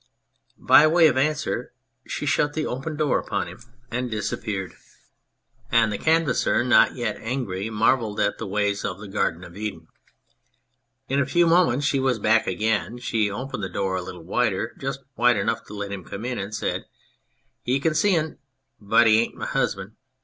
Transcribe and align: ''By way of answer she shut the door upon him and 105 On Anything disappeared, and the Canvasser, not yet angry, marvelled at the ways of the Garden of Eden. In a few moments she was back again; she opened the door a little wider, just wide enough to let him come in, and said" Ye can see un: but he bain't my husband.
''By 0.73 0.87
way 0.87 1.05
of 1.05 1.15
answer 1.15 1.73
she 2.07 2.25
shut 2.25 2.53
the 2.53 2.63
door 2.97 3.19
upon 3.19 3.45
him 3.47 3.59
and 3.59 3.59
105 3.59 3.67
On 3.69 3.97
Anything 4.07 4.17
disappeared, 4.17 4.73
and 5.71 5.93
the 5.93 5.99
Canvasser, 5.99 6.63
not 6.63 6.95
yet 6.95 7.17
angry, 7.17 7.69
marvelled 7.69 8.19
at 8.19 8.39
the 8.39 8.47
ways 8.47 8.83
of 8.83 8.99
the 8.99 9.07
Garden 9.07 9.43
of 9.43 9.55
Eden. 9.55 9.89
In 11.07 11.19
a 11.19 11.25
few 11.27 11.45
moments 11.45 11.85
she 11.85 11.99
was 11.99 12.17
back 12.17 12.47
again; 12.47 12.97
she 12.97 13.29
opened 13.29 13.61
the 13.63 13.69
door 13.69 13.95
a 13.95 14.01
little 14.01 14.23
wider, 14.23 14.75
just 14.79 15.01
wide 15.15 15.37
enough 15.37 15.65
to 15.65 15.75
let 15.75 15.91
him 15.91 16.03
come 16.03 16.25
in, 16.25 16.39
and 16.39 16.55
said" 16.55 16.85
Ye 17.63 17.79
can 17.79 17.93
see 17.93 18.17
un: 18.17 18.39
but 18.79 19.05
he 19.05 19.19
bain't 19.27 19.35
my 19.35 19.45
husband. 19.45 19.91